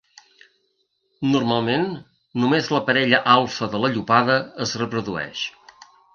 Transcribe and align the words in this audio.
Normalment, 1.33 1.85
només 2.45 2.71
la 2.77 2.81
parella 2.89 3.21
alfa 3.35 3.69
de 3.75 3.83
la 3.85 3.93
llopada 3.99 4.41
es 4.69 4.77
reprodueix. 4.85 5.47